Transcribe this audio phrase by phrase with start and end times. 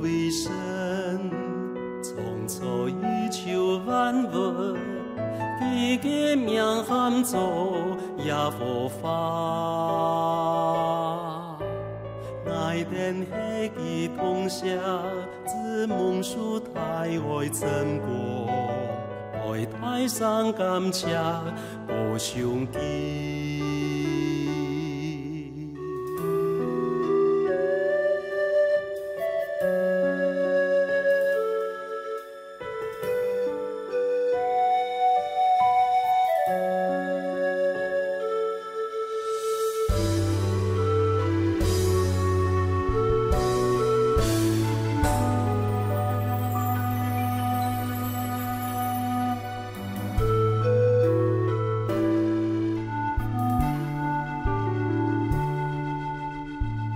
[0.00, 0.50] 为神，
[2.02, 4.76] 创造宇宙万物，
[5.60, 7.38] 佢嘅名喊做
[8.24, 9.02] 耶和华。
[12.46, 14.64] 爱天黑嘅同下，
[15.46, 18.08] 自蒙书太爱真光，
[19.44, 21.06] 爱太上感谢，
[21.88, 23.51] 无上帝。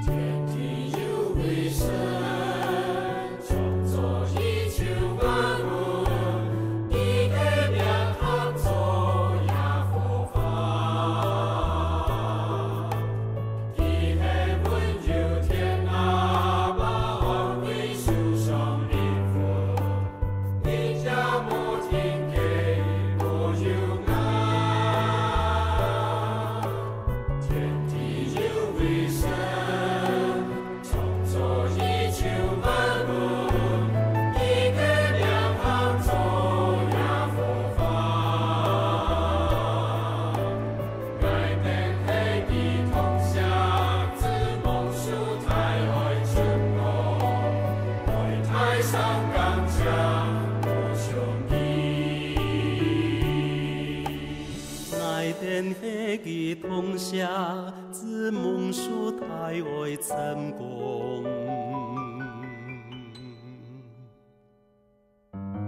[0.09, 0.36] Yeah.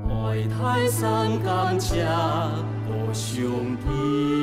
[0.09, 2.06] 爱太上感谢，
[2.87, 4.38] 我兄弟。